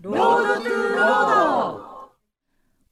[0.00, 2.12] ロードトゥーロード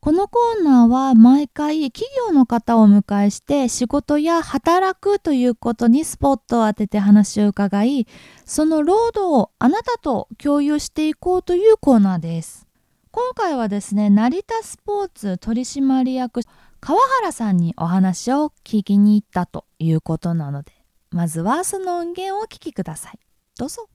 [0.00, 8.08] このコーナーは毎回企業の方をお迎えして仕事や働くということにスポットを当てて話を伺い
[8.44, 12.66] その労働をあなたと共有していこうというコーナーです。
[13.12, 16.40] 今回はですね成田スポーツ取締役
[16.80, 20.72] 川原さんにお話を聞きに行ったということなので
[21.12, 23.20] まずはその音源をお聞きください。
[23.56, 23.88] どうぞ。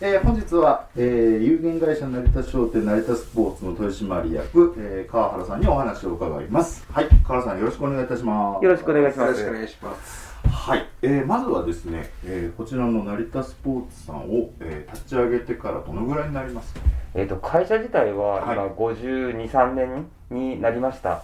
[0.00, 6.84] えー、本日は、えー、有限会社成田商店成田スポーツの取締役、えー、川原さんにお話を伺います。
[6.90, 8.64] はい川原さんよろしくお願いいたします。
[8.64, 9.26] よろしくお願いします。
[9.28, 10.34] よろしくお願いします。
[10.48, 16.80] はい、えー、まずはですね、えー、こちらの成田スポーツさんを、えー、立ち上げてからどのぐらいになりますか
[17.14, 21.22] えっ、と会社自体は今52、3年になりました、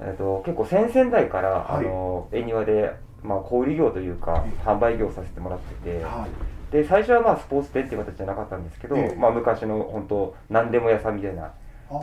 [0.00, 2.90] えーと、結構先々代から、はい、あの恵庭で、
[3.22, 11.52] まあ、小売業というか、販売業をさせてもらってて、はいで最初はまあスポーツ店っていう形じゃなかったんですけど、えまあ、昔の本当何でも屋さんみたいな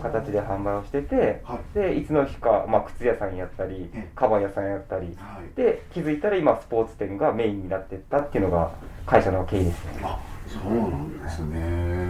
[0.01, 8.71] 形で販売をしてて、はい、でいつの日か、まあ、靴屋さんやったり、えカバン屋さんやったり、はい、で気づいたら今スポーツ店がメインになってったっていうのが
[9.05, 10.01] 会社の経緯ですね。
[10.03, 12.09] あそうなんですね。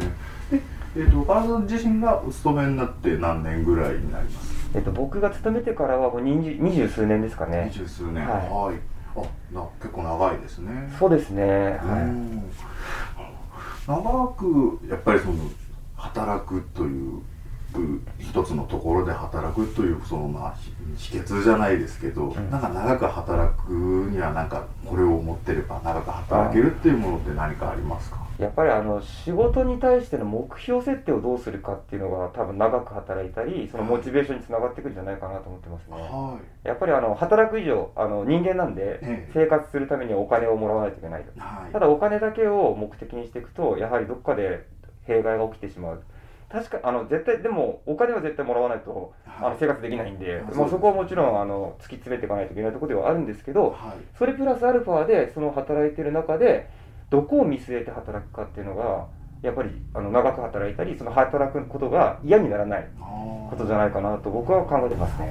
[0.52, 0.62] で
[0.96, 4.72] えーと、岡田さん自身がお勤めになって何年ぐらいになります？
[4.74, 7.70] えっと、僕が勤めてからは二十二十数年ですかね。
[7.72, 8.80] 二十数年、はい、はい。
[9.16, 9.22] あ
[9.53, 10.92] な結構長いですね。
[10.98, 11.44] そうですね。
[11.44, 12.00] は
[12.34, 12.37] い
[13.88, 15.36] 長くやっぱりその
[15.96, 17.22] 働くという
[18.20, 20.56] 一つのところで働くというそのまあ
[20.98, 28.27] 秘訣じゃないですけど、うん、なんか長く働くにはなんかこれを持ってれば長く働けるっていうものって何かありますか？
[28.40, 44.68] やっぱりあの仕事に対しての目標設定をどうするかっていうのが多分長く働いたりそのモチベーションにつながってくるんじゃないかなと思ってますね、はい、やっぱりあの働く以上あの人間なんで生活するためにお金をもらわないといけないと、はい、ただお金だけを目的にしていくとやはりどっかで
[45.06, 46.04] 弊害が起きてしまう。
[46.50, 56.70] 確かあの絶対でもお金は絶対もらわないと、あの生活できないんで、まあ、そこはもちろんあの突き詰めていかないといけないところではあるんですけど、はい、それプラスアルファでその働いてる中で
[57.09, 59.07] どこを見据えて働くかっていうのが
[59.41, 62.88] やっぱりあの長く働いたりその働くことが嫌にならない
[63.50, 65.28] ことじゃないかなと僕は考えてますね。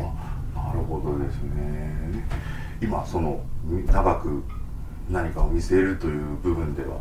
[0.54, 2.24] なるほどですね。
[2.80, 3.40] 今その
[3.86, 4.42] 長く
[5.10, 6.98] 何かを見据えるという部分では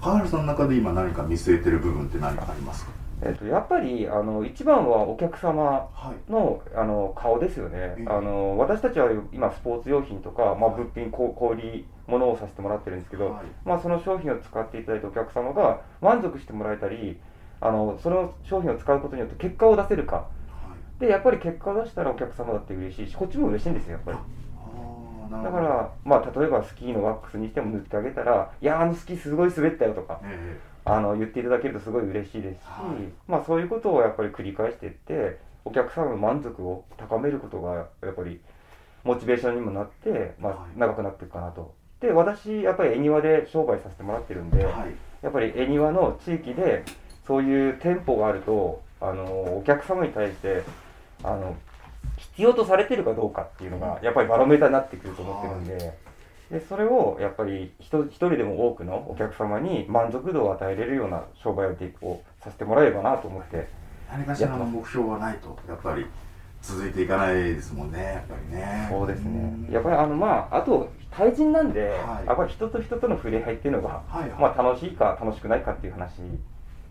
[0.00, 2.92] 川原さんの中で今何か見据えてる部分って何かありますか？
[3.22, 5.88] えっと、やっぱりあの一番はお客様
[6.28, 17.18] のはい、あの顔ですよね、あの私たちは今スポーツ用品とか、まあ、物品小売物をさせてもらってるんですけど、はい、まあ、その商品を使っていただいたお客様が満足してもらえたり
[17.60, 20.26] あのその商品を使うことによって結果を出せるか、は
[20.98, 24.18] い、でやっぱり結果を出したらお客様だって嬉しいしこっちも嬉しいんですよやっぱり。
[25.28, 38.40] だから、まあ、例えばスキーのワックスにしても塗ってあげたら「いやあのスキーすごい滑ったよ」とか、えあの言っていただけるとすごい嬉しいですし、はい、まあ、そういうことをやっぱり繰り返していってお客様の満足を高めることがやっぱり
[39.02, 41.74] モチベーションにもなって、まあ、長くなっていくかなと。
[42.00, 46.84] で私やっぱり恵庭で商売させてもらってるんで、はい、やっぱり恵庭の地域で
[47.26, 49.24] そういう店舗があるとあの
[49.58, 50.62] お客様に対して
[51.22, 51.56] あの
[52.16, 55.86] 必要とされてるかどうかっていうのがやっぱりバロメーターになってくると思ってるんで。
[55.86, 55.94] はい。
[56.50, 63.66] でそれをやっぱり一人でも多くのお客様に満足度を与えれるような商売をさせてもらえればなと思って
[64.08, 66.06] 何かしらの目標がないとやっぱり
[66.62, 68.88] 続いていかないですもんねやっぱりね。
[68.90, 69.68] そうですね。
[69.72, 76.20] やっぱりあのまああと対人なんで、はい、やっぱり人と人との触れ合いっていうのが、はいはい、まあ楽しいか楽しくないかっていう話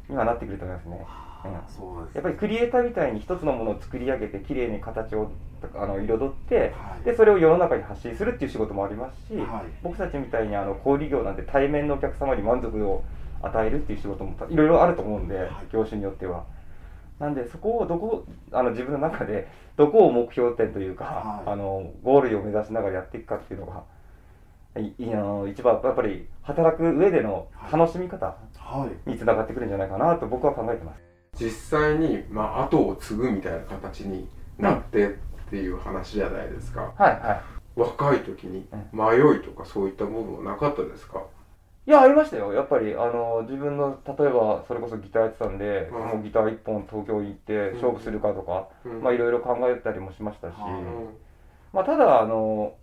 [0.10, 1.06] にはなってくると思いますね。
[1.68, 5.30] そうですやっぱりクリエイターみたいに一つのものを作り上げて綺麗に形を
[5.76, 13.04] あの彩って、はい、でそれを世の中に発信するっていう仕事もありますし、はい、僕たちみたいにあの小売業なんて対面のお客様に満足を
[13.42, 16.46] 与えるっていう仕事もいろいろあると思うんで、はい、業種によっては。
[17.20, 23.84] なんでそこをどこあの自分の中でどこを目標点というか、あのゴールを目指しながらやっていくかっていうのが
[24.78, 28.36] いいの一番やっぱり働く上での楽しみ方
[29.06, 31.02] につながってくるんじゃないかなと僕は考えてます。
[31.38, 34.28] 実際に、まあ、後を継ぐみたいな形に
[34.58, 35.12] なってっ
[35.50, 36.94] ていう話じゃないですか。
[36.98, 37.42] はいはい。
[37.76, 41.24] 若い時に迷いとかそういった部分はなかったですか、
[41.88, 42.52] いや、ありましたよ。
[42.52, 51.10] やっぱり、あの、自分の、例えば、それこそギターやってたんで、うん、もうギター一本東京行って勝負するかとか、うん、まあ、いろいろ考えたりもしましたし、うん、
[51.74, 52.74] まあ、ただ、あの、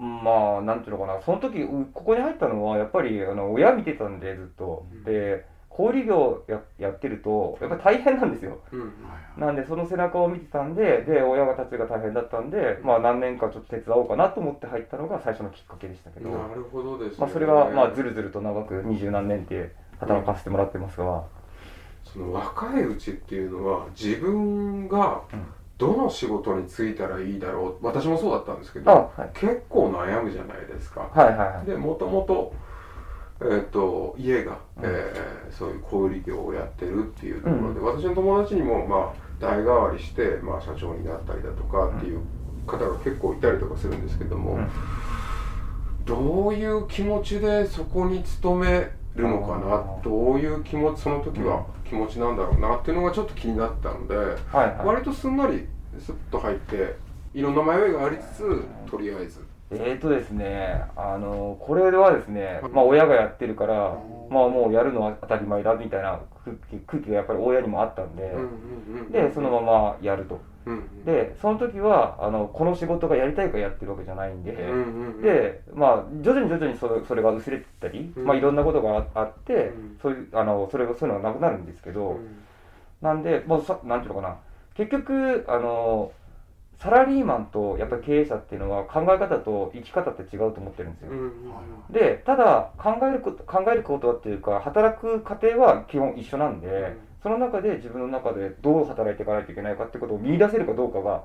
[0.00, 4.86] まあ、なんていうのかな、その時、ここに入ったのは、やっぱり、あの、親見てたんで、ずっと。
[5.04, 8.92] で、小売業ややってるとやっぱり大変なんですよ、うん、
[9.38, 16.28] なんでその背中を見てたんでで親たちが大変だったんで、まあ、何年かちょっと手伝おうかなと思って入ったのが最初のきっかけでしたけど。
[16.28, 21.24] なるほどです、ね、まあ、それがまあずるずると長く二十何年って働かせてもらってますが、
[22.04, 25.22] その若いうちっていうのは自分が
[25.80, 27.86] どの仕事に就いたらいいだろう？
[27.86, 31.08] 私もそうだったんですけど、はい、結構悩むじゃないですか。
[31.12, 32.52] はいはいはい、でもともと,、
[33.40, 42.20] えーと、家が、うん、えー、そういう小売業をやってるっていうところで、うん、私の友達にも、まあ、代替わりして、まあ、社長になったりだとかっていう
[42.66, 44.68] 方が結構いたりとかするんですけども、うん、
[46.04, 54.26] どういう気持ちでそこに勤めるのかなどういう気持ちその時は気持ちなんだろうなっていうのがちょっと気になったので、はい
[54.76, 55.66] はい、割とすんなり
[55.98, 56.96] スッと入って
[57.34, 59.49] いろんな迷いがありつつとりあえず。
[59.72, 63.96] えーとですね、あのこれはですね、まあ、親がやってるから、
[64.28, 66.20] まあ、もうやるのは当たり前だみたいな
[66.86, 68.34] 空気がやっぱり親にもあったんで、
[69.12, 70.40] でそのままやると。
[71.04, 74.52] でその時はあのこの仕事がやりたいからやってるわけじゃないんで、
[75.22, 79.72] でまあ徐々に徐々にそれそれが薄れてったり、まあ、いろんなことがあって、
[80.02, 82.18] そういうあのそれがそういうのがなくなるんですけど、
[83.00, 84.36] なんでもうさなんていうのかな。
[84.74, 86.12] 結局あの
[86.80, 91.10] サラリーマンとやっぱり経営者っていうのは考え方と生き方って違うと思ってるんですよ。
[91.90, 101.24] でただ考えること考えることはっていうか働く過程は基本一緒なんで、その中で自分の中でどう働いていかないといけないかってことを見出せるかどうかが、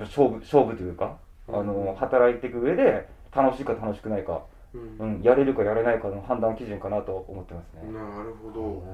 [0.00, 1.16] 勝負勝負というか、
[1.48, 4.42] あの働いていく上で楽しいか楽しくないか、
[4.72, 7.92] うん、やれるかやれないかの判断基準かなと思ってますね。
[7.92, 8.84] なるほど。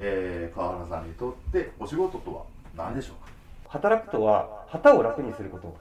[0.00, 2.44] えー、川原さんにとってお仕事とは
[2.74, 3.35] 何でしょうか？
[3.76, 5.76] 働くとは旗を楽にすること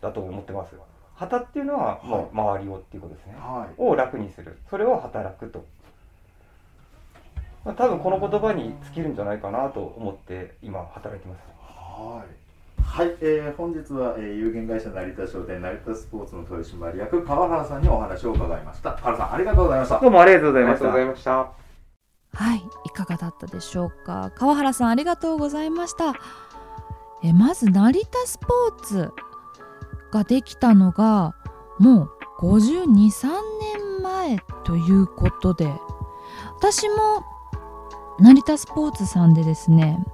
[0.00, 0.74] だと思ってます。
[1.14, 4.56] 旗っていうのは、まあ、周りをっていうことですね、はい、を楽にする。
[4.70, 5.64] それを働くと、
[7.64, 11.42] まあ、多分この言葉に尽きるんじゃないかなと思って今働いてます。
[11.68, 12.40] はい。
[12.82, 18.92] はい、えー、本日は、えー、有限会社成田商店成田スポーツの取締役川原さんにお話を伺いました。
[18.92, 20.00] 川原さんありがとうございました。
[20.00, 21.30] どうもありがとうございました。
[22.32, 22.58] はい。
[22.86, 24.32] いかがだったでしょうか。
[24.36, 26.14] 川原さんありがとうございました
[27.22, 29.12] えまず成田スポーツ
[30.12, 31.34] ができたのが
[31.78, 33.28] もう523
[33.60, 35.72] 年前ということで
[36.56, 37.24] 私も
[38.18, 40.04] 成田スポーツさんでですね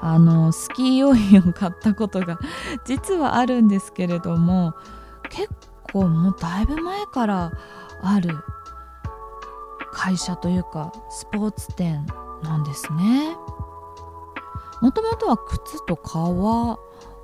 [0.00, 2.38] あのスキー用品を買ったことが
[2.84, 4.74] 実はあるんですけれども
[5.30, 5.48] 結
[5.92, 7.52] 構もうだいぶ前から
[8.02, 8.36] ある
[9.92, 12.06] 会社というかスポーツ店
[12.42, 13.36] なんですね。
[14.80, 16.78] もともとは靴と革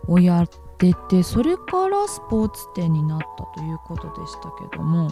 [0.09, 5.11] をやっててそれからスポーツ店になったということでしたけども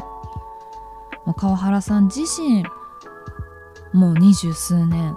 [1.36, 2.64] 川原さん自身
[3.92, 5.16] もう二十数年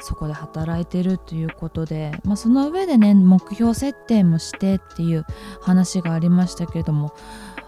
[0.00, 5.26] そこで働いてるということで、まあ、その上でね目標設定もしてっていう
[5.60, 7.14] 話がありましたけども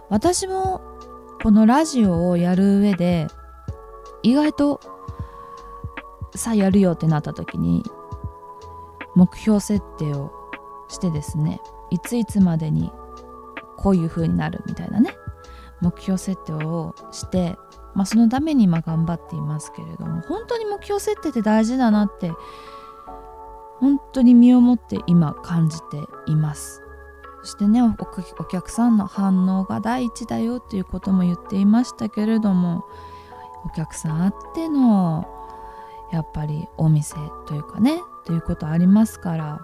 [0.08, 0.80] 私も
[1.42, 3.26] このラジオをやる上で
[4.22, 4.80] 意外と
[6.34, 7.82] さあやるよってなった時に
[9.14, 10.32] 目標設定を
[10.88, 11.60] してですね
[11.90, 12.90] いついつまでに
[13.76, 15.16] こういう風になるみたいなね
[15.80, 17.56] 目標設定をして、
[17.94, 22.32] まあ、そのために今頑張っていますけれども本当に目標設定って大事だなって
[23.80, 26.82] 本当に身をもって今感じています。
[27.42, 32.84] そしてねお客さんの反応が第一だよっていうことも言っていましたけれども
[33.64, 35.26] お客さんあっての
[36.12, 37.14] やっぱりお店
[37.46, 39.60] というかねということありますから。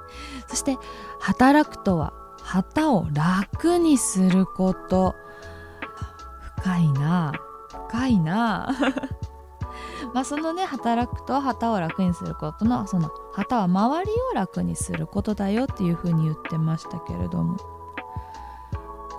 [0.48, 0.76] そして
[1.20, 5.14] 働くとは旗を楽にすること。
[6.60, 7.32] 深いな
[7.90, 8.68] 深いな。
[10.14, 17.56] まあそのね働くと旗を楽にすることのその旗は周りを楽にすることだよっていうふうに言ってましたけれども。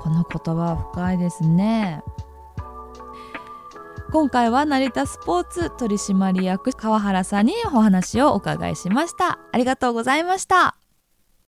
[0.02, 2.04] この言葉は深いですね。
[4.12, 9.38] 今回は成田スポーツ取締役川原さんにお話をお伺いしました。
[9.52, 10.79] ありがとうございました。